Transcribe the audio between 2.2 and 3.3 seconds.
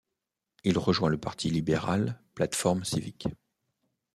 Plate-forme civique.